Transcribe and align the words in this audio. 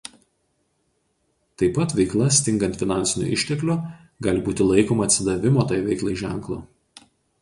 Taip 1.61 1.75
pat 1.75 1.93
veikla 1.99 2.29
stingant 2.37 2.79
finansinių 2.83 3.27
išteklių 3.35 3.75
gali 4.29 4.41
būti 4.49 4.67
laikoma 4.71 5.07
atsidavimo 5.11 5.67
tai 5.73 5.79
veiklai 5.91 6.17
ženklu. 6.23 6.59